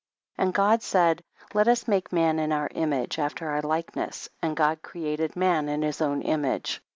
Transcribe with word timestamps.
And 0.35 0.51
God 0.51 0.81
said 0.81 1.23
let 1.53 1.67
us 1.67 1.87
make 1.87 2.11
man 2.11 2.39
in 2.39 2.51
our 2.51 2.67
image, 2.73 3.19
after 3.19 3.47
our 3.47 3.61
likeness, 3.61 4.29
and 4.41 4.57
God 4.57 4.81
created 4.81 5.35
man 5.35 5.69
in 5.69 5.83
his 5.83 6.01
own 6.01 6.23
image. 6.23 6.81